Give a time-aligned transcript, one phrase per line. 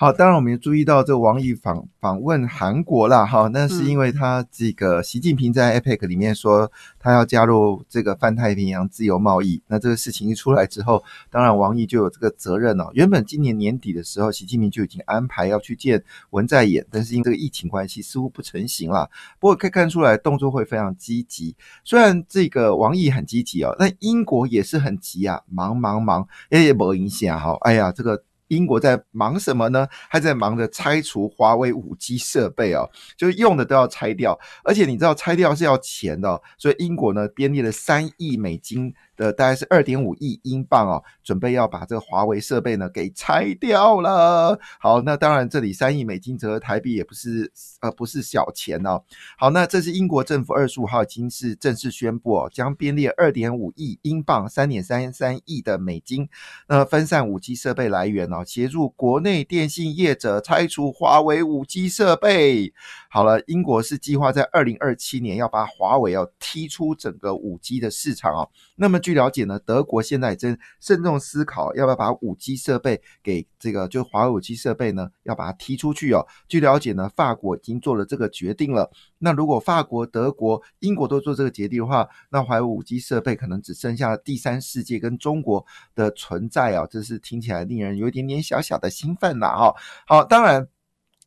[0.00, 12.88] 好，当然我们也注意到这个王毅访访问韩国啦，哈，那是因为他这个习近平在 APEC 里面说他要加入这个泛太平洋自由贸易，那这个事情一出来之后，当然王毅就有这个责任哦。
[12.94, 19.06] 原本今年年底的时候，习近平就已经安排要去见文在寅，但是因这个疫情关系，似乎不成行了。
[19.38, 27.54] 不过可以看出来动作会非常积极，虽然这个王毅很积极哦，但英国也是很急啊，忙忙忙，也没影响哈。
[27.60, 28.24] 哎呀，这个。
[28.50, 29.88] 英国在忙什么呢？
[30.08, 38.94] 还在忙着拆除华为五 G 设备哦，就是用的都要拆掉，而且你知道拆掉是要钱的，所以英国呢编列了三亿美金。
[39.20, 44.58] 的大概是二点五亿英镑哦，准备要把这个华为设备呢给拆掉了。
[44.78, 49.02] 好，那当然这里三亿美金折合台币也不是呃不是小钱哦。
[49.36, 56.26] 好，那这是英国政府二十五号已经是正式宣布哦，将编列二点五亿英镑，三点三三亿的美金，
[56.66, 62.72] 那分散五 G 设备来源哦，协助国内电信业者拆除华为五 G 设备。
[63.12, 68.48] 好了，英国是计划在二零二七年要把华为要踢出整个五 G 的市场哦。
[68.76, 76.24] 那么据了解呢，德国现在正慎重思考要不要把五 G 设备给这个，就华为五 G 设备呢，要把它踢出去哦。
[76.46, 78.88] 据了解呢，法国已经做了这个决定了。
[79.18, 85.66] 那如果法国、德国、英国都做这个决定的话，那华为五 G 设备可能只剩下第三世界跟中国
[85.96, 89.74] 的存在啊，这是听起来令人有一点点小小的兴奋了哈。
[90.06, 90.68] 好，当然。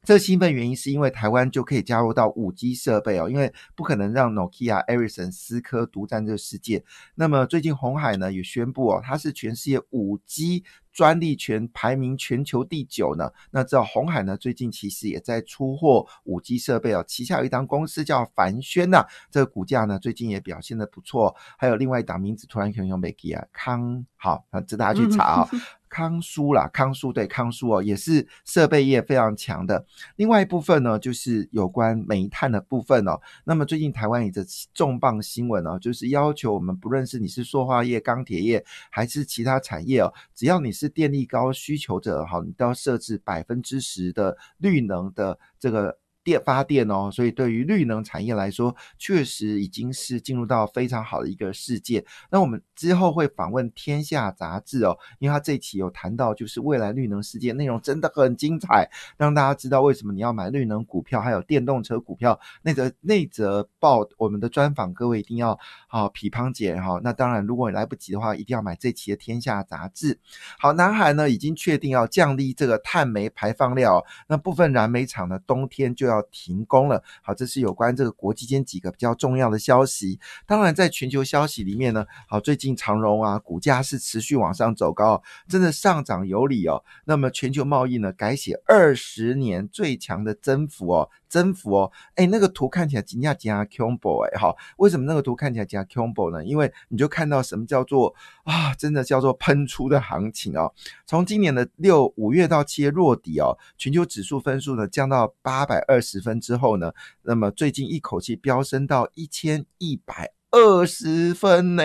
[0.06, 6.84] 这兴奋原因是因为台湾就可以加入到五 G 设备哦，因为不可能让 Nokia、Ericsson、思科独占这个世界。
[7.16, 13.30] 那么最近红海呢也宣布哦，它是全世界五 G 专利权排名全球第九呢。
[13.52, 21.36] 那知道红海呢最近其实也在出货五 G 设备哦，旗下有一档公司叫凡轩呐，这个股价呢最近也表现的不错。
[21.58, 25.50] 还有另外一档名字突然可能用 Make 啊康好，那值得大家去查啊。
[25.90, 29.86] 康舒啦，康舒对康舒哦，也是设备业非常强的。
[30.16, 33.22] 另外一部分呢，就是有关煤炭的部分哦。
[33.44, 34.44] 那么最近台湾有着
[34.74, 45.98] 重磅新闻哦，就是要求我们不论是你是塑化业、钢铁业还是其他产业哦，只要你是是电力高需求者哈，你都要设置百分之十的绿能的这个。
[46.24, 52.04] 电发电哦，所以对于绿能产业来说，确实已经是进入到非常好的一个世界。
[52.32, 62.40] 那我们之后会访问《天下》杂志哦，因为他这期有谈到，就是未来绿能世界内容真的很精彩，让大家知道为什么你要买绿能股票，还有电动车股票。
[62.62, 67.02] 那则那则报我们的专访，各位一定要好批判姐哈。
[67.04, 70.18] 那当然，如果你来不及的话，一定要买这期的《天下》杂志。
[70.58, 76.13] 好，南海呢已经确定要降低这个碳煤排放量，那部分燃煤厂呢冬天就要。
[76.14, 80.20] 要停工了，好，这是有关这个国际间几个比较重要的消息。
[80.46, 86.84] 当然，在全球消息里面呢，好，最近长荣啊，股价是持续往上走高，真的上涨有理哦。
[87.06, 91.10] 那么全球贸易呢，改写二十年最强的增幅哦。
[91.34, 96.46] 增幅哦，哎，那个图看起来惊讶惊讶 combo 哎，好，为什么那个图看起来惊讶 combo 呢？
[96.46, 98.14] 因为你就看到什么叫做
[98.44, 100.72] 啊，真的叫做喷出的行情哦。
[101.08, 111.84] 从今年的六五月到七月落底哦，全球指数分数呢降到八百二十分之后呢，那么最近一口气飙升到一千一百二十分呢。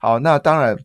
[0.00, 0.78] 好，那当然。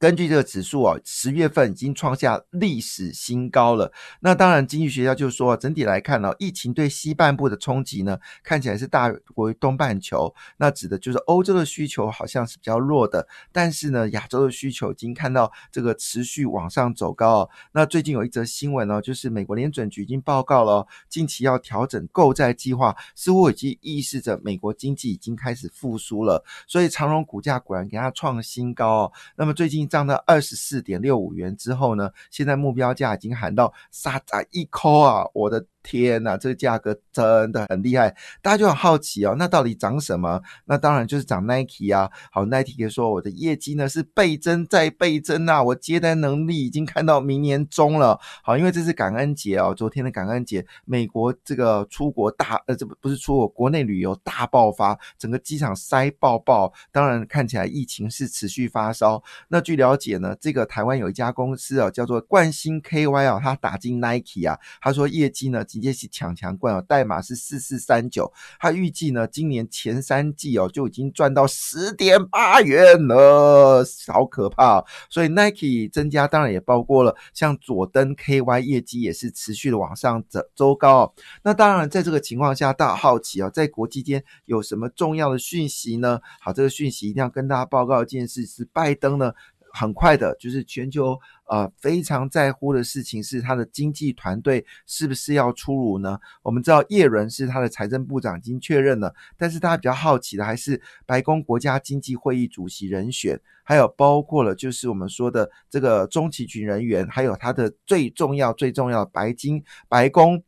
[0.00, 3.92] 根据这个指数啊，十月份已经创下历史新高了。
[4.20, 10.34] 那当然，经济学家就说，整体来看呢，疫情对西半部的冲击呢，看起来是大过于东半球。
[10.56, 17.50] 那指的就是欧洲的需求好像是比较弱的，但是呢，亚洲的需求已经看到这个持续往上走高。
[17.72, 26.42] 那最近有一则新闻呢，就是美国联准局已经报告了，近期要调整购债计划，似乎已经预示着美国经济已经开始复苏了。
[26.66, 29.12] 所以长荣股价果然给它创新高。
[29.36, 29.89] 那么最近。
[29.90, 35.26] 涨到二十四点六五元之后呢，现在目标价已经喊到杀仔一扣啊！
[35.34, 35.66] 我的。
[35.82, 39.34] 天呐，这个价格真的很厉害，大家就很好奇哦。
[39.38, 40.40] 那到底涨什么？
[40.66, 42.10] 那当然就是涨 Nike 啊。
[42.30, 48.20] 好，Nike 也说我的业绩呢是倍增再倍增啊，我接单能力已经看到明年中了。
[48.42, 56.72] 好，因为这是感恩节哦，昨天的感恩节，美国这个出国大呃，这不不是出国，国内旅游大爆发，整个机场塞爆爆。
[56.92, 59.22] 当然看起来疫情是持续发烧。
[59.48, 65.64] 那据了解呢，这个台湾有一家公司啊，叫做冠星 KY 啊，他打进 Nike 啊，他说业绩呢。
[65.70, 68.32] 直接是抢强冠哦，代码是四四三九。
[68.58, 74.84] 他预计呢，今年前三季哦就已经赚到十点八元了，好可怕。
[75.08, 81.14] 所以 Nike 增加当然也包括了像佐登 KY 业绩也是持续的往上走周高。
[81.42, 86.20] 那当然在这个情况下，大家好奇哦，在国际间有什么重要的讯息呢？
[86.40, 89.32] 好，这个讯息一定要跟大家报告一件事，是拜登呢。
[89.72, 91.18] 很快的，就是全球
[91.48, 96.18] 呃非常在乎的事情是他的经济团队是不是要出炉呢？
[96.42, 110.42] 我们知道叶伦是他的财政部长已经确认了，但是大家比较好奇的还是白宫国家经济会议主席人选，还有包括了就是我们说的这个中期群人员，还有他的最重要最重要的白金白宫，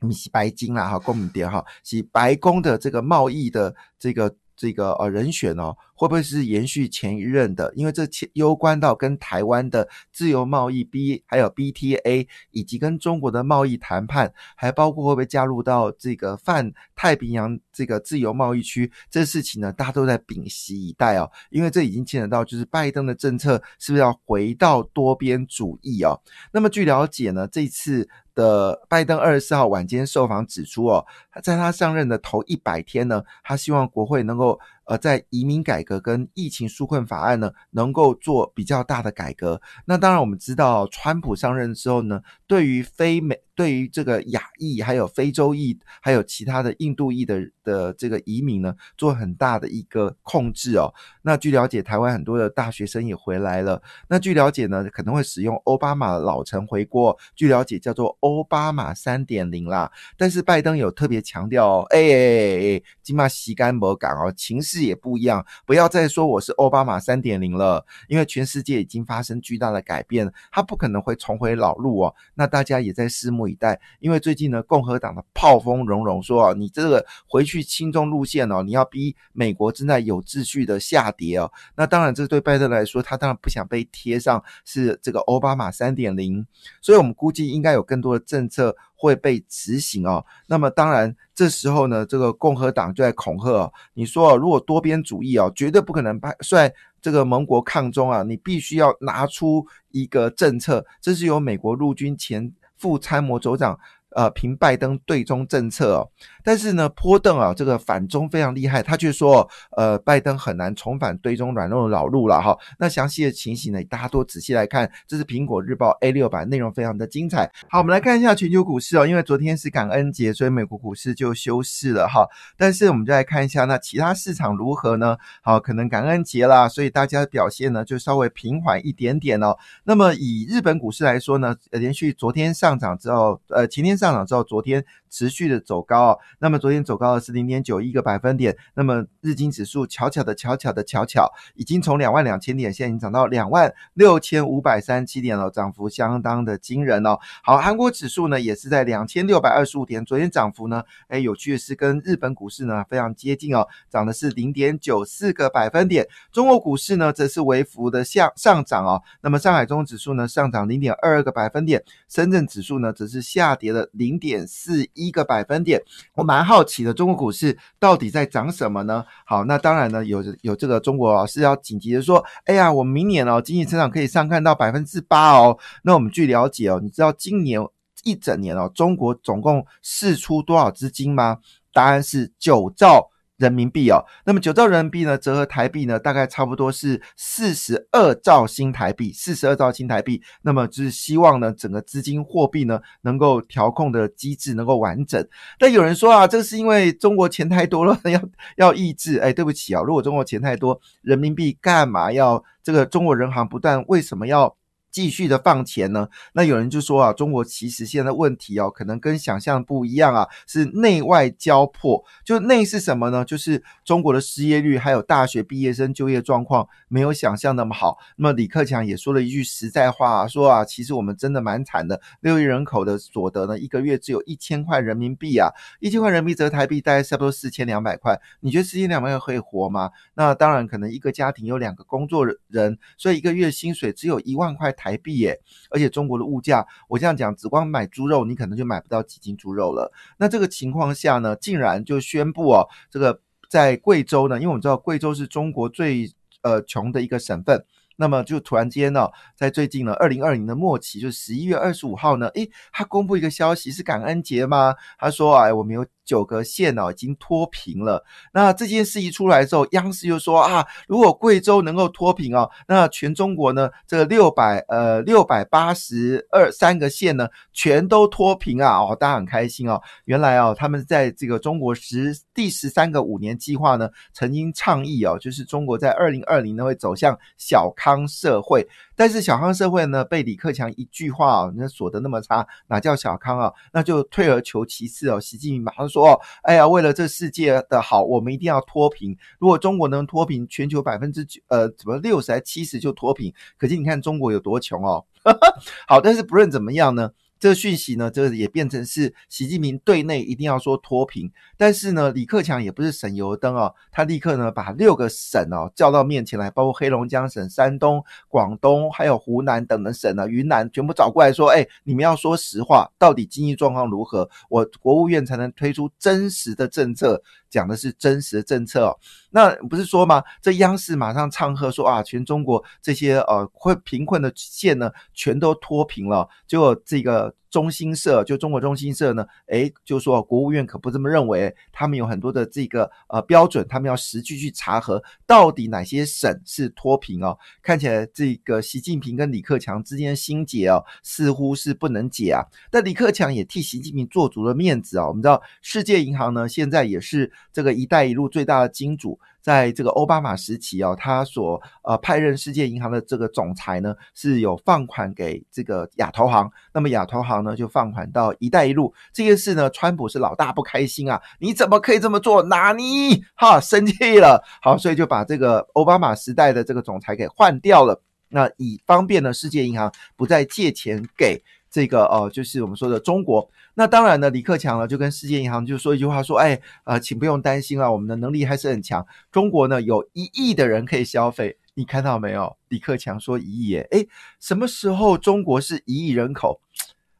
[0.00, 4.34] 你是白金啦哈，公民点哈，是白宫的这个贸易的这个。
[4.58, 7.72] 这个呃人选哦，会不会是延续前一任的？
[7.76, 8.02] 因为这
[8.32, 18.90] 攸关到跟台湾的自由贸易 B 还有 BTA，以及跟中国的贸易谈判，还包括会不会加入到这个泛太平洋这个自由贸易区？
[19.08, 21.30] 这事情呢，大家都在屏息以待哦。
[21.50, 26.20] 因为这已经牵扯到就是拜登的政策是不是要回到多边主义哦？
[26.52, 28.08] 那么据了解呢，这次。
[28.38, 31.04] 的拜登二十四号晚间受访指出，哦，
[31.42, 34.60] 在他上任的头一百天呢，他希望国会能够。
[34.88, 39.60] 呃，在移民改革跟疫情纾困法案呢，能够做比较大的改革。
[39.84, 50.90] 那当然，我们知道川普上任之后呢，对于非美、对于这个亚裔、还有非洲裔、还有其他的印度裔的的这个移民呢，做很大的一个控制哦。
[51.20, 53.82] 那据了解，台湾很多的大学生也回来了。
[54.08, 57.14] 那据了解呢，可能会使用奥巴马老城回国。
[57.36, 59.92] 据了解，叫做奥巴马三点零啦。
[60.16, 64.77] 但是拜登有特别强调哦，哎哎哎，金马洗干摩港哦，情势。
[64.82, 72.14] 也不一样，不要再说我是奥巴马三点零了，因为全世界已经发生巨大的改变，他不可能会重回老路哦。
[72.34, 81.50] 那大家也在拭目以待，因为最近呢，共和党的炮风隆隆，说啊，你这个回去轻重路线哦，你要逼美国正在有秩序的下跌哦。
[81.76, 86.46] 那当然，这对拜登来说，他当然不想被贴上是这个奥巴马三点零，
[86.80, 88.76] 所以我们估计应该有更多的政策。
[88.98, 103.78] 会被执行哦，那么当然这时候呢，这个共和党就在恐吓哦，你说如果多边主义哦，绝对不可能派率这个盟国抗中啊，你必须要拿出一个政策，这是由美国陆军前副参谋总长。
[104.12, 106.10] 呃，平拜登对中政策，
[106.48, 109.46] 但是呢，坡邓啊，这个反中非常厉害，他却说，
[109.76, 112.56] 呃，拜登很难重返堆中软弱的老路了哈。
[112.78, 117.52] 那详细的情形呢，大家多仔细来看，这是苹果日报 A 六版，内容非常的精彩。
[117.68, 122.26] 好，我们来看一下全球股市哦，因为昨天是感恩节，所以美国股市就休市了哈。
[122.56, 125.18] 但是我们就来看一下，那其他市场如何呢？
[125.42, 129.54] 好，可能感恩节啦，所以大家的表现呢就稍微平缓一点点哦。
[129.84, 133.98] 那么以日本股市来说呢，连续昨天上涨之后，呃，前天。
[133.98, 136.18] 上涨之后，昨天持续的走高哦。
[136.38, 138.56] 那么昨天走高的是零点九一个百分点。
[138.74, 147.18] 那么日经指数巧巧的巧巧的巧巧，已经从两万两千点，现在已经涨到两万六千五百三十七点了，涨幅相当的惊人哦。
[147.42, 156.06] 好，韩国指数呢也是在两千六百二十五点，昨天涨幅呢，哎，有趣的是跟日本股市呢非常接近哦，涨的是零点九四个百分点。
[156.30, 159.02] 中国股市呢则是微幅的向上涨哦。
[159.20, 163.88] 那么上海中指数呢上涨零点二二个百分点，深圳指数呢则是下跌了。
[163.92, 165.80] 零点四一个百分点，
[166.14, 169.04] 我蛮好奇的，中国股市到底在涨什么呢？
[169.24, 175.56] 好，那当然呢，有有这个中国老师要紧急的说，哎呀，我明年哦，经济增长可以上看到百分之八哦。
[175.82, 177.60] 那我们据了解哦，你知道今年
[178.04, 181.38] 一整年哦，中国总共释出多少资金吗？
[181.72, 183.10] 答案是九兆。
[183.38, 190.20] 人民币哦，那么九兆人民币呢，折合台币呢，大概差不多是四十二兆新台币，四十二兆新台币。
[190.42, 195.26] 那么就是希望呢，整个资金货币呢，能够调控的机制能够完整。
[195.58, 198.20] 但有人说啊，这是因为中国钱太多了， 要
[198.56, 199.18] 要抑制。
[199.18, 204.56] 哎，对不起啊，如果中国钱太多，人民币干嘛要这个中国人行不断为什么要？
[204.98, 206.08] 继续的放钱呢？
[206.32, 212.04] 那有人就说啊，中国其实现在问题哦，可能跟想象不一样啊，是内外交迫。
[212.24, 213.24] 就内是什么呢？
[213.24, 217.98] 就是中国的失业率还有大学毕业生就业状况没有想象那么好。
[218.16, 228.20] 那么李克强也说了一句实在话啊，说啊，其实我们真的蛮惨的，六亿人口的所得呢，一个月只有一千块人民币啊，一千块人民币折台币大概差不多四千两百块。
[228.40, 229.92] 你觉得四千两百块可以活吗？
[230.14, 235.38] 那当然，可能一个家庭有两个工作人，所以一个月薪水只有一万块台台币耶，
[235.70, 239.92] 而且中国的物价，我这样讲，只光买猪肉，你可能就买不到几斤猪肉了。
[240.16, 247.62] 那这个情况下呢，竟然就宣布哦，这个在贵州呢，因为我们知道贵州是中国最呃穷的一个省份。
[247.96, 254.74] 那么就突然间呢，在最近呢，二零二零的末期，就是十一月二十五号呢，诶，他公布一个消息，是感恩节吗？
[254.98, 255.84] 他说，哎，我们有。
[256.08, 258.02] 九个县哦已经脱贫了。
[258.32, 269.78] 那这件事一出来之后，央视就说啊，如果贵州能够脱贫哦，那全中国呢这六百呃六百八十二三个县呢全都脱贫啊哦，大家很开心哦。
[270.06, 278.66] 原来哦，他们在这个中国十第十三个五年计划呢，曾经倡议哦，就是中国在二零二零呢会走向小康社会。
[278.96, 283.52] 但是小康社会呢，被李克强一句话哦，那锁得那么差，哪叫小康啊？
[283.72, 285.20] 那就退而求其次哦。
[285.20, 289.16] 习近平马上说：“说哎呀，为了这世界的好，我们一定要脱贫。
[289.38, 293.32] 如果中国能脱贫，全球百分之九呃，怎么六十还七十就脱贫？
[293.56, 295.04] 可见你看中国有多穷哦。
[295.86, 314.28] 好，但是不论怎么样呢？”这个讯息呢，这也变成是习近平对内一定要说脱贫，但是呢，李克强也不是省油灯哦，他立刻呢把六个省哦叫到面前来，包括黑龙江省、山东、广东还有湖南等的省呢，云南全部找过来说，哎，你们要说实话，到底经济状况如何？
[314.48, 317.22] 我国务院才能推出真实的政策。
[317.50, 318.98] 讲的是真实的政策哦，
[319.30, 320.22] 那不是说吗？
[320.42, 326.28] 这央视马上唱和说啊，全中国这些呃会贫困的县呢，全都脱贫了。
[326.46, 337.36] 结果这个中新社就中国中新社呢，诶，就说国务院可不这么认为，他们有很多的这个呃标准，他们要实际去查核到底哪些省是脱贫哦。
[337.62, 342.42] 看起来这个习近平跟李克强之间的心结哦，似乎是不能解啊。
[342.70, 345.08] 但李克强也替习近平做足了面子啊。
[345.08, 347.32] 我们知道世界银行呢，现在也是。
[347.52, 362.42] 这个“一带一路”最大的金主，在这个奥巴马时期哦，他所呃派任世界银行的这个总裁呢，是有放款给这个亚投行，那么亚投行呢就放款到“一带一路”这件事呢，川普是老大不开心啊，你怎么可以这么做？
[362.42, 371.42] 哪尼哈生气了，好，所以就把这个奥巴马时代的这个总裁给换掉了，那以方便呢世界银行不再借钱给。
[371.70, 373.50] 这个哦，就是我们说的中国。
[373.74, 379.06] 那当然呢，李克强呢就跟世界银行就说一句话，说：“哎，呃，请不用担心啊，我们的能力还是很强。
[379.30, 382.56] 中国呢有一亿的人可以消费，你看到没有？
[382.68, 384.06] 李克强说一亿，哎，
[384.40, 386.60] 什么时候中国是一亿人口？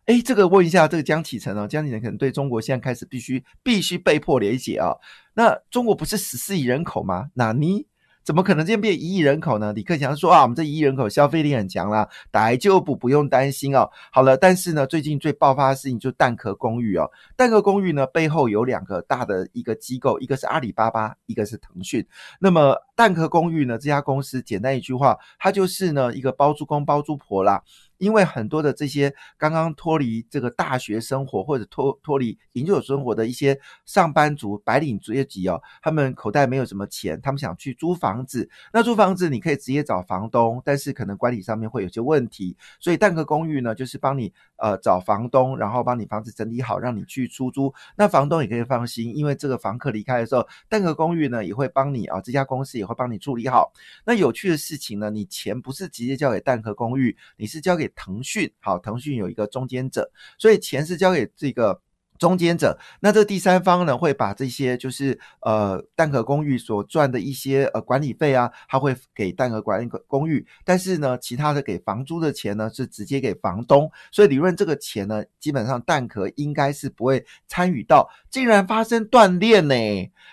[0.06, 4.96] 哎，这个问一下这个江启臣哦，江启臣可能对中国现在开始必须必须被迫理解啊。
[5.34, 7.30] 那中国不是十四亿人口吗？
[7.34, 7.86] 那你？”
[8.28, 9.72] 怎么可能今天变一亿人口呢？
[9.72, 13.88] 李克强说啊，我们这一亿人口消费力很强啦，打就补不用担心哦。
[14.12, 17.10] 好了，但是呢，最近最爆发的事情就蛋壳公寓哦。
[17.38, 22.06] 蛋壳公寓呢背后有两个大的一个机构，一个是阿里巴巴，一个是腾讯。
[22.38, 27.62] 那么蛋壳公寓呢这家公司，简单一句话，它就是呢一个包租公包租婆啦。
[27.98, 38.48] 因为很多的这些刚刚脱离这个大学生活或者脱脱离研究生活的一些上班族、白领职业级哦，他们口袋没有什么钱，他们想去租房子。
[38.72, 42.56] 那租房子你可以直接找房东，但是可能管理上面会有些问题。
[42.78, 47.74] 所以蛋壳公寓呢，就是帮你呃找房东，然后帮你房子整理好，让你去出租。
[47.96, 53.72] 那房东也可以放心，因为这个房客离开的时候，蛋壳公寓呢也会帮你啊，这家公司也会帮你处理好。
[54.04, 57.87] 那有趣的事情呢，你钱不是直接交给蛋壳公寓，你是交给。
[57.94, 61.80] 腾讯好，腾讯有一个中间者，所以钱是交给这个。
[62.18, 79.74] 中间者，那这第三方呢，会把这些就是呃蛋壳公寓所赚的一些呃管理费啊，他会给蛋壳管理公寓，但是呢，其他的给房租的钱呢，是直接给房东，所以理论这个钱呢，基本上蛋壳应该是不会参与到，竟然发生断裂呢，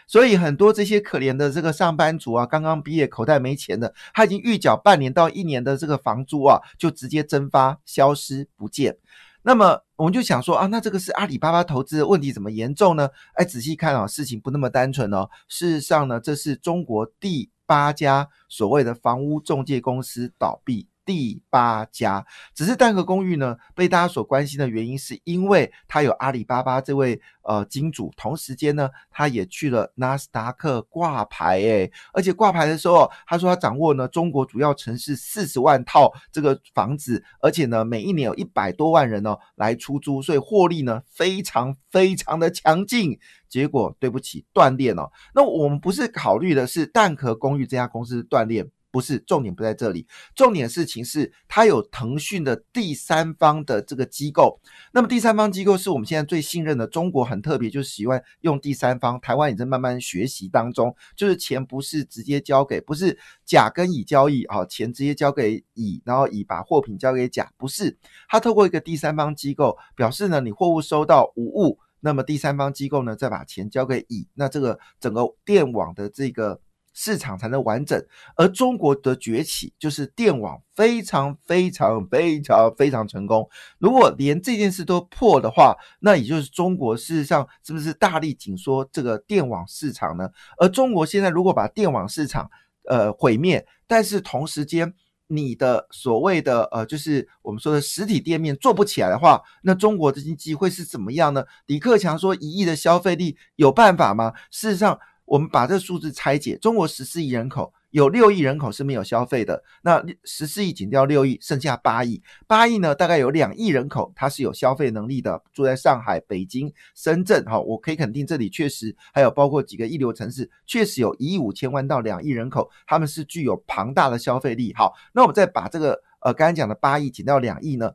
[0.07, 5.75] 所以很多这些可怜的这个上班族啊，刚刚毕业口袋没钱的，他已经预缴半年到一年的。
[5.75, 8.97] 这个房租啊，就直接蒸发消失不见。
[9.43, 13.09] 那么我们就想说啊，那这个是阿里巴巴投资的问题怎么严重呢？
[13.35, 15.29] 哎，仔细看啊，事情不那么单纯哦。
[15.47, 20.87] 事实上呢，这是中国第八家所谓的房屋中介公司倒闭。
[21.05, 43.19] 第八家，只是蛋壳公寓呢，被大家所关心的原因，是因为它有阿里巴巴这位呃金主，同时间呢，他也去了纳斯达克挂牌，诶，而且挂牌的时候，他说他掌握呢中国主要城市四十万套这个房子，而且呢，每一年有一百多万人呢来出租，所以获利呢非常非常的强劲。
[43.47, 45.09] 结果对不起，断裂了。
[45.33, 48.67] 那我们不是考虑的是蛋壳公寓这家公司断裂。
[48.95, 54.57] 不是重点不在这里，重点事情是它有腾讯的第三方的这个机构。
[54.93, 56.87] 那么第三方机构是我们现在最信任的。
[56.87, 59.19] 中国很特别，就是喜欢用第三方。
[59.19, 67.97] 台湾也在慢慢学习当中，就是钱不是直接交给，不是甲跟乙交易啊，钱直接交给乙，然后乙把货品交给甲，不是。
[68.29, 76.61] 他透过一个第三方机构表示呢，你货物收到无误，那么第三方机构呢再把钱交给乙，那这个整个电网的这个。
[76.95, 78.03] 市场才能完整。
[78.35, 83.47] 而中国的崛起就是电网非常非常非常非常成功。
[83.77, 90.27] 如果连这件事都破的话，那也就是中国事实上是不是大力紧缩这个电网市场呢？
[90.57, 92.49] 而中国现在如果把电网市场
[92.89, 94.95] 呃毁灭，但是同时间。
[95.27, 101.43] 你的所谓的呃，就是我们说的实体店面做不起来的话，那中国的经济会是怎么样呢？
[101.65, 104.33] 李克强说一亿的消费力有办法吗？
[104.51, 107.73] 事实上，我们把这数字拆解，中国十四亿人口。
[107.91, 112.21] 有六亿人口是没有消费的，那十四亿减掉六亿，剩下八亿。
[112.45, 117.45] 八亿呢，大概有两亿人口，它是有消费能力的，住在上海、北京、深圳。
[117.45, 124.73] 哈，我可以肯定，这里确实还有包括几个一流城市，确实有一亿五千万到两亿人口，他们是具有庞大的消费力。
[124.75, 127.93] 好，那我们再把这个呃刚才讲的八亿减掉两亿呢，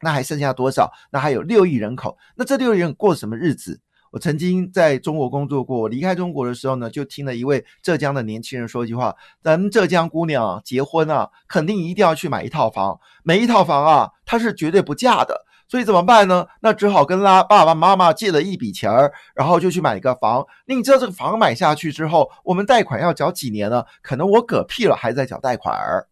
[0.00, 0.90] 那还剩下多少？
[1.10, 2.16] 那还有六亿人口。
[2.34, 3.78] 那这六亿人过什么日子？
[4.10, 15.44] 我曾经在中国工作过，我离开中国的时候呢，就听了一位浙江的年轻人说一句话：咱浙江姑娘结婚啊，肯定一定要去买一套房，每一套房啊，她是绝对不嫁的。
[15.70, 16.46] 所以怎么办呢？
[16.62, 20.46] 那只好跟拉爸爸妈妈借了一笔钱儿，然后就去买一个房。
[20.66, 23.84] 你知道这个房买下去之后，我们贷款要缴几年呢？
[24.00, 26.08] 可能我嗝屁了还在缴贷款儿。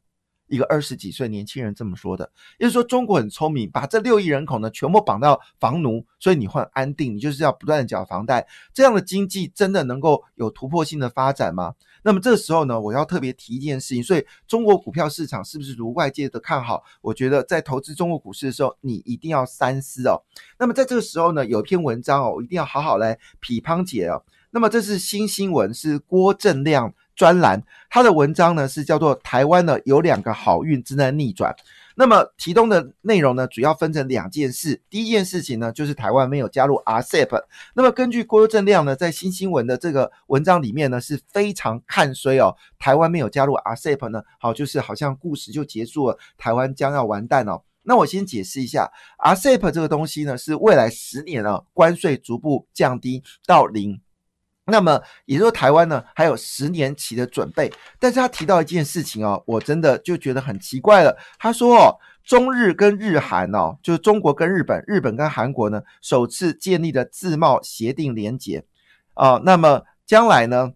[0.49, 11.75] 一个二十几岁年轻人这么说的，也就是说中国很聪明，把这六亿人口呢全部绑到房奴，所以你会安定，你就是要不断的缴房贷，这样的经济真的能够有突破性的发展吗？
[12.03, 16.85] 那么这个时候呢，我要特别提一件事情，所以中国股票市场是不是如外界的看好？
[17.00, 20.23] 我觉得在投资中国股市的时候，你一定要三思哦。
[20.59, 24.23] 那么在这个时候呢，有一篇文章哦，我一定要好好来批判解哦。
[24.53, 26.95] 那么这是新新闻，是郭正亮。
[27.17, 31.51] 专栏，他的文章呢是叫做《台湾呢有两个好运正在逆转》。
[31.99, 34.83] 那么提供的内容呢，主要分成两件事。
[34.91, 37.43] 第一件事情呢，就是台湾没有加入 RCEP。
[37.75, 42.55] 那么根据郭正亮呢，在新新闻的这个文章里面呢，是非常看衰哦。
[42.79, 47.63] 台湾没有加入 RCEP 呢，好，就是好像故事就结束了，台湾将要完蛋哦。
[47.85, 48.93] 那我先解释一下
[49.25, 53.99] ，RCEP 这个东西呢，是未来十年啊，关税逐步降低到零。
[54.67, 57.73] 那么，也就是说，台湾呢还有十年期的准备。
[58.01, 61.17] 但是他提到一件事情哦，我真的就觉得很奇怪了。
[61.39, 68.65] 他说哦，中日跟日韩哦，就是中国跟日本、日本跟韩国呢，首次建立了自贸协定连结
[69.15, 69.41] 啊。
[69.45, 70.73] 那么将来呢，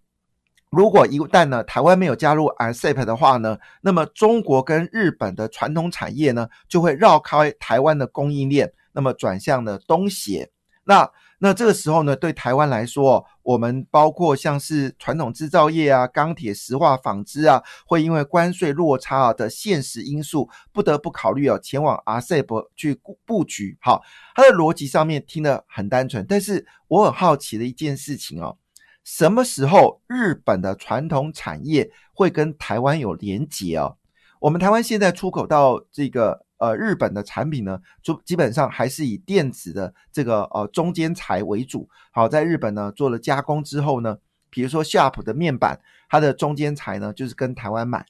[0.71, 10.49] 如果一旦呢台湾没有加入 RCEP 的话呢，那么中国跟日本的传统产业呢就会绕开台湾的供应链，那么转向了东协。
[10.85, 11.11] 那
[11.43, 23.77] 那这个时候呢，对台湾来说，我们包括像是传统制造业啊、钢铁、石化、纺织啊，会因为关税落差的现实因素，不得不考虑哦，前往 RCEP 去布局。
[23.81, 24.03] 好，
[24.37, 28.57] 它的逻辑上面听得很单纯，但是我很好奇的一件事情哦，
[29.03, 33.97] 什么时候日本的传统产业会跟台湾有连结哦？
[34.39, 36.47] 我们台湾现在出口到这个。
[36.61, 41.89] 呃，日本的产品呢，就基本上还是以电子的这个呃中间材为主。
[42.13, 44.19] 好，在日本呢做了加工之后呢，
[44.51, 48.05] 比如说夏普的面板，它的中间材呢就是跟台湾买。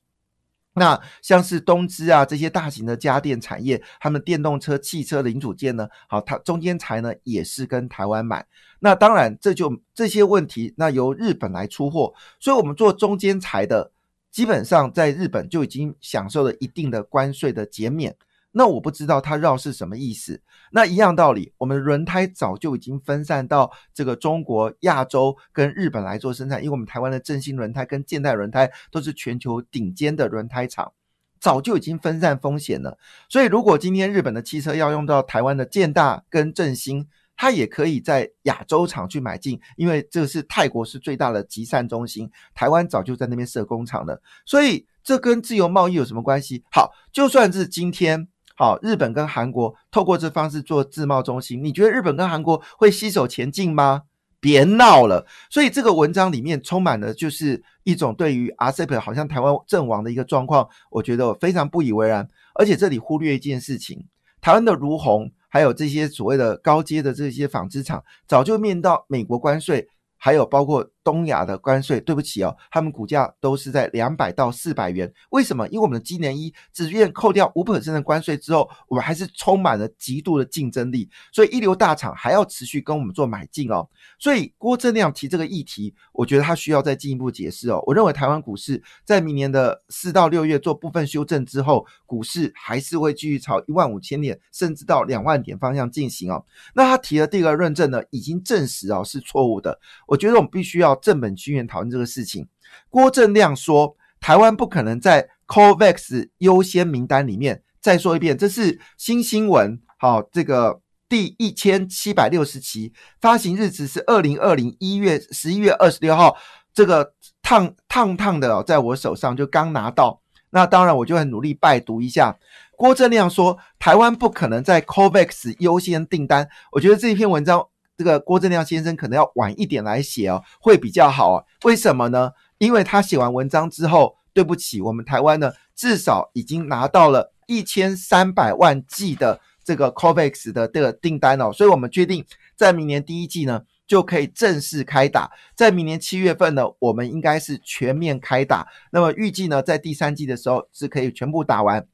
[0.72, 8.44] 那像是东芝啊这些大型的家电产业，他们电动车、汽车零组件呢，好，它中间材呢也是跟台湾买。
[8.80, 13.92] 那当然这就这些问题，那由日本来出货，所以我们做中间材的，
[14.32, 18.16] 基本上在日本就已经享受了一定的关税的减免。
[18.52, 20.42] 那我不知道它绕是什么意思。
[20.72, 30.92] 那一样道理，我们的轮胎早就已经分散到这个中国、亚洲跟日本来做生产，因为我们台湾的振兴轮胎跟建代轮胎都是全球顶尖的轮胎厂，
[31.40, 32.98] 早就已经分散风险了。
[33.28, 44.20] 所以，如果今天日本的汽车要用到台湾的建大跟振兴，它也可以在亚洲厂去买进，因为这是泰国是最大的集散中心，台湾早就在那边设工厂了。
[44.44, 46.64] 所以，这跟自由贸易有什么关系？
[46.70, 48.28] 好，就算是今天。
[48.60, 54.02] 好，日本跟韩国透过这方式做自贸中心，你觉得日本跟韩国会携手前进吗？
[54.38, 55.26] 别闹了！
[55.48, 62.28] 所以这个文章里面充满了就是一种对于 RCEP 好像台湾阵亡的一个状况，我觉得我非常不以为然。
[62.54, 64.06] 而且这里忽略一件事情，
[64.42, 69.88] 台湾的如虹还有这些所谓的高阶的这些纺织厂，早就面到美国关税。
[70.22, 75.12] 还有包括东亚的关税，对不起哦，他们股价都是在两百到四百元。
[75.30, 75.66] 为什么？
[75.68, 83.88] 因为我们的今年一只愿扣掉五 percent 的关税之后，我们还是充满了极度的竞争力，所以一流大厂还要持续跟我们做买进哦。
[84.20, 87.82] 所以郭正亮提这个议题，我觉得他需要再进一步解释哦。
[87.86, 96.44] 我认为台湾股市在明年的四到六月做部分修正之后，股市还是会继续朝一万五千点甚至到两万点方向进行哦。
[96.74, 99.76] 那他提的第二个论证呢，已经证实哦是错误的。
[100.06, 102.46] 我觉得我们必须要正本清源讨论这个事情。
[102.88, 107.62] 郭正亮说，台湾不可能在 COVAX 优先名单里面。
[107.80, 116.36] 再说一遍，这是新新闻，好，这个第一千七百六十期，发行日子是二零二零一月十一月二十六号，
[116.74, 120.20] 这个烫烫烫的在我手上就刚拿到。
[120.50, 122.38] 那当然，我就很努力拜读一下。
[122.76, 126.46] 郭正亮说，台湾不可能在 COVAX 优先订单。
[126.72, 127.66] 我觉得这一篇文章，
[128.00, 131.44] 这个郭正亮先生可能要晚一点来写哦，会比较好啊。
[131.64, 132.32] 为什么呢？
[132.56, 142.24] 因为他写完文章之后，对不起，我们台湾呢，至少已经拿到了一千三百万剂的这个 COVAX 的这个订单哦，所以我们决定
[142.56, 143.64] 在明年第一季呢。
[143.90, 148.68] 就可以正式开打，在明年七月份呢，我们应该是全面开打。
[148.92, 151.84] 那么预计呢，在第三季的时候是可以全部打完。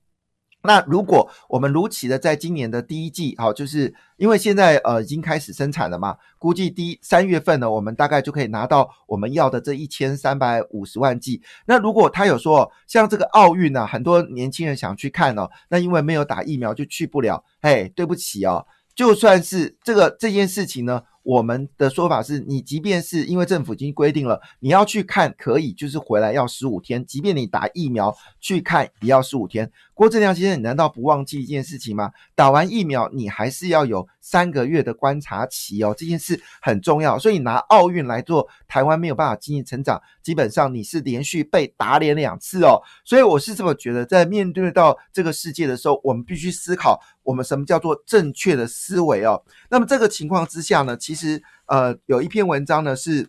[0.67, 11.41] 那如果我们如期的在今年的第一季，好，就是因为现在呃已经开始生产了嘛，估计第三月份呢，我们大概就可以拿到我们要的这一千三百五十万剂。
[11.67, 17.43] 那如果他有说像这个奥运呢，很多年轻人想去看哦，那因为没有打疫苗就去不了。
[17.63, 21.03] 嘿，对不起哦，就算是这个这件事情呢。
[21.27, 29.69] 我们的说法是，你即便是因为政府已经规定了，你要去看可以，就是回来要十五天，即便你打疫苗去看也要十五天。
[29.93, 32.13] 郭正亮先生，你难道不忘记一件事情吗？
[32.37, 37.19] 打完疫苗，你还是要有三个月的观察期哦，这件事很重要。
[37.19, 42.81] 所以拿奥运来做，台湾没有办法经济成长，基本上你是连续被打脸两次哦。
[43.05, 49.43] 所以我是这么觉得，在面对到这个世界的时候，我们必须思考我们什么叫做正确的思维哦。
[49.71, 53.29] 那么这个情况之下呢，其其实呃有一篇文章呢是。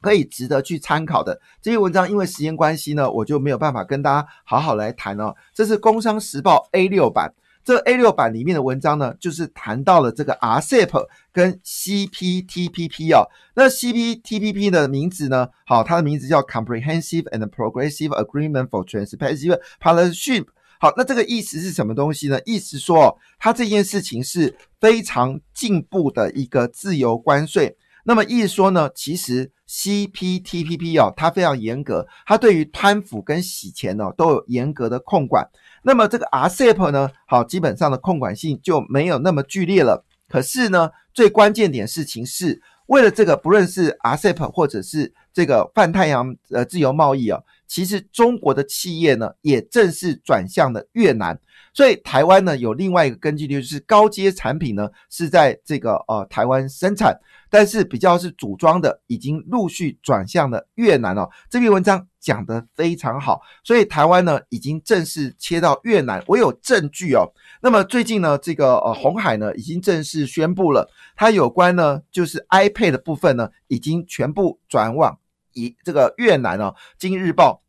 [0.00, 5.34] 可以值得去参考的这些文章，因为时间关系呢，我就没有办法跟大家好好来谈哦。
[5.54, 7.32] 这是《工商时报》A 六版，
[7.64, 13.24] 这 A 六版里面的文章呢，就是谈到了这个 RCEP 跟 CPTPP 哦。
[13.54, 20.48] 那 CPTPP 的名字呢，好，它的名字叫 Comprehensive and Progressive Agreement for Trans-Pacific Partnership。
[20.84, 22.38] 好，那这个意思是什么东西呢？
[22.44, 27.74] 意思说，它这件事情是非常进步的一个自由关税。
[28.04, 35.48] 那么意思说呢，其实 CPTPP 哦，它非常严格，它对于贪腐跟洗钱呢都有严格的控管。
[35.84, 40.04] 那么这个 RCEP 呢，好，基本上的控管性就没有那么剧烈了。
[40.28, 51.38] 可是呢，最关键点事情是为了这个，不论是 RCEP 或者是这个泛太阳呃自由贸易啊，其实中国的企业呢也正式转向了越南。
[51.74, 57.18] 所以台湾呢有另外一个根据地，就是高阶产品呢是在这个呃台湾生产。
[57.50, 61.28] 但是比较是组装的，已经陆续转向了越南哦。
[61.48, 67.22] 这篇文章讲得非常好，所以台湾呢已经正式切到越南，我有证据哦。
[67.60, 75.16] 那么最近呢，这个呃红海呢已经正式宣布了，它有关呢就是 iPad 的部分呢已经全部转往
[75.54, 76.74] 以这个越南哦。
[76.98, 77.62] 今日报。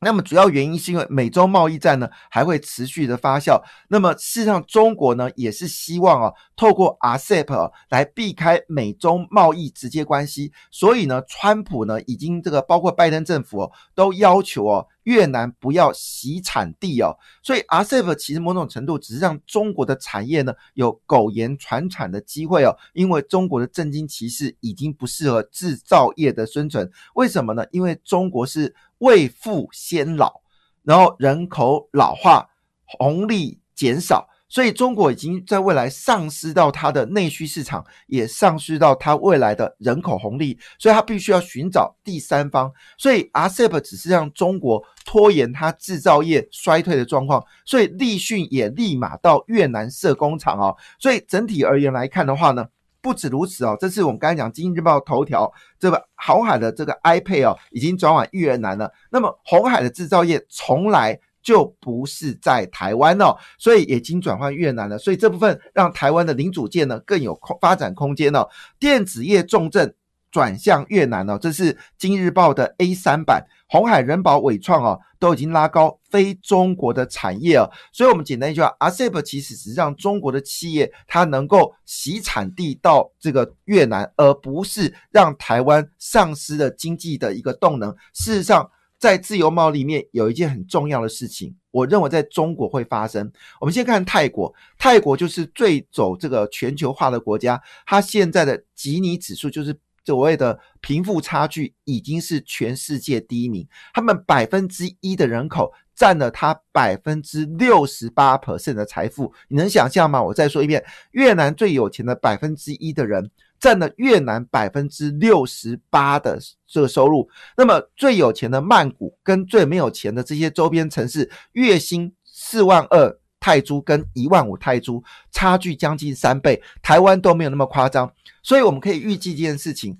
[0.00, 3.60] 那么主要原因是因为美洲贸易战呢还会持续的发酵。
[3.88, 10.52] 那么事实上，中国呢也是希望啊透过 RCEP 来避开美洲贸易直接关系。
[10.70, 17.16] 所以呢，川普呢已经这个包括拜登政府哦都要求哦越南不要洗产地哦。
[17.42, 22.76] 所以 RCEP 其实某种程度只是让中国的产业呢有苟延残喘的机会哦。
[22.92, 26.90] 因为中国的政经歧视已经不适合制造业的生存。
[27.14, 27.64] 为什么呢？
[27.70, 28.74] 因为中国是。
[28.98, 30.40] 未富先老，
[30.82, 32.50] 然后人口老化，
[32.84, 42.72] 红利减少，所以中国已经在未来丧失到它的内需市场，也丧失到它未来的人口红利，所以它必须要寻找第三方。
[42.96, 50.76] 所以 RCEP 只是让中国拖延它制造业衰退的状况，所以立讯也立马到越南设工厂哦。
[50.98, 52.66] 所以整体而言来看的话呢？
[53.00, 58.92] 不止如此哦，这是我们刚才讲《经济日报》头条，这个红海的这个 iPad 哦，已经转往越南了。
[59.08, 64.98] 那么红海的制造业从来就不是在台湾哦，所以已经转换越南了。
[64.98, 68.48] 所以这部分让台湾的零组件呢更有空发展空间哦。
[68.78, 69.94] 电子业重镇
[70.30, 73.46] 转向越南哦，这是《今日报》的 A 三版。
[73.70, 87.94] 红海、人保、伟创哦，都已经拉高非中国的产业哦，所以我们简单一句话，ASEP 其实是让中国的企业它能够洗产地到这个越南，而不是让台湾丧失了经济的一个动能。
[88.14, 93.30] 事实上，在自由贸易里面有一件很重要的事情，我认为在中国会发生。
[93.60, 99.78] 我们先看泰国，泰国就是最走这个全球化的国家，它现在的吉尼指数就是。
[100.04, 109.30] 所谓的贫富差距已经是全世界第一名，他们百分之一的人口占了它百分之六十八 percent 的财富。
[109.48, 110.22] 你能想象吗？
[110.22, 113.30] 我再说一遍，越南最有钱的百分之一的人。
[113.60, 126.62] 占了越南百分之六十八的这个收入，那么最有钱的曼谷跟最没有钱的这些周边城市，月薪四万二泰铢跟一万五泰铢，差距将近三倍。
[126.82, 129.96] 台湾都没有那么夸张，所以我们可以预计这件事情。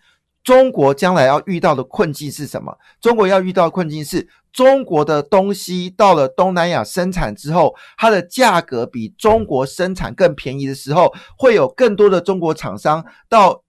[0.48, 2.74] 中国将来要遇到的困境是什么？
[3.02, 13.62] 中国要遇到的困境是，中国的东西到了东南亚生产之后，它的价格比中国生产更便宜的时候，会有更多的中国厂商到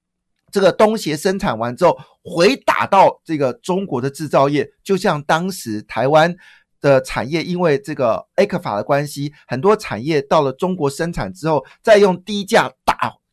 [0.54, 6.34] 这个东协生产完之后，回打到这个中国的制造业，就像当时台湾
[6.80, 12.72] 的产业因为这个 A 克法的关系，很多产业到了中国生产之后，再用低价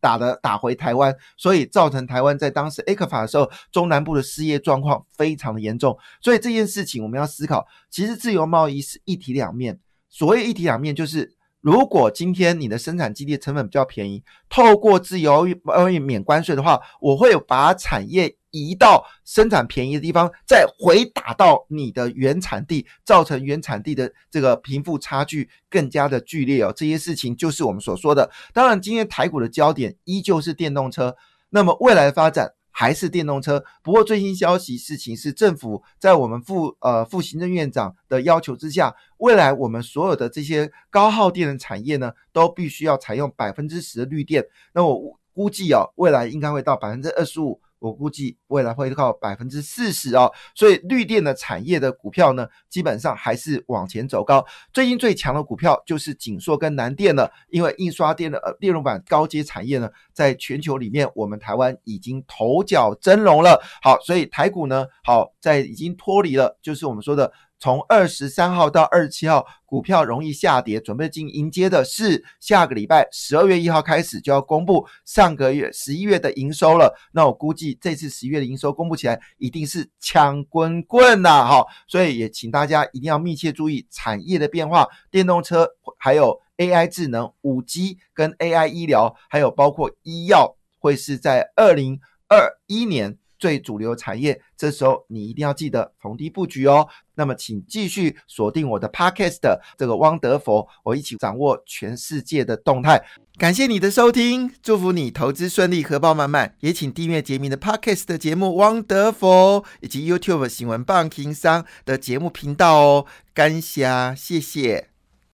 [0.06, 0.16] 打。
[0.16, 5.94] 的打回台湾，所以造成台湾在当时 A 克法的时候，中南部的失业状况非常的严重。
[6.22, 9.78] 所以这件事情我们要思考，其实自由贸易是一体两面。
[10.08, 18.36] 所谓一体两面，就是如果今天你的生产基地成本比较便宜，透过自由贸易免关税的话，我会把产业。
[18.56, 26.72] 移到生产便宜的地方，再回打到你的原产地，造成原产地的这个贫富差距更加的剧烈哦。
[26.74, 28.30] 这些事情就是我们所说的。
[28.54, 31.14] 当然，今天台股的焦点依旧是电动车，
[31.50, 33.62] 那么未来的发展还是电动车。
[33.82, 44.46] 不过最新消息事情是，政府在我们副呃副行政院长的要求之下，未来我们所有的这些高耗电的产业呢，都必须要采用百分之十的绿电。
[44.72, 47.60] 那我估计哦，未来应该会到百分之二十五。
[47.78, 54.44] 我估计未来会靠百分之四十哦，所以绿电的产业的股票呢，基本上还是往前走高。
[54.72, 63.60] 最近最强的股票就是锦硕跟南电了，因为印刷电的呃电路板高阶产业呢，在全球里面，我们台湾已经头角峥嵘了。
[63.82, 67.32] 好，所以台股呢，好在已经脱离了，就是我们说的。
[67.58, 76.94] 从二十三号到二十七号，股票容易下跌，准备进迎接的是下个礼拜十二月一号开始就要公布上个月十一月的营收了。
[77.12, 81.46] 那我估计这次十一月的营收公布起来一定是抢滚滚呐！
[81.46, 85.66] 哈，所以也请大家一定要密切注意产业的变化，电动车
[85.98, 93.16] 还有 AI 智能、五 G 跟 AI 医疗，还有包括医药，会是在二零二一年。
[93.38, 96.88] 最主流产业，这时候你一定要记得逢低布局哦。
[97.14, 103.02] 那么，请继续锁定我的 Podcast 这个汪德佛，我一起掌握全世界的动态。
[103.38, 106.54] 感谢你的收听，祝福你投资顺利，荷包满满。
[106.60, 113.06] 也请订阅杰明的 Podcast 的节目《汪德佛》，以及 YouTube 新闻棒情商的节目频道哦。
[113.32, 114.95] 感谢，谢谢。